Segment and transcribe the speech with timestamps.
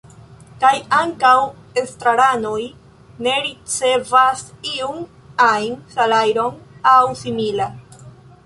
[0.61, 0.69] Kaj
[0.99, 1.33] ankaŭ
[1.81, 2.61] estraranoj
[3.27, 4.43] ne ricevas
[4.73, 5.07] iun
[5.51, 6.61] ajn salajron
[6.95, 7.71] aŭ simila.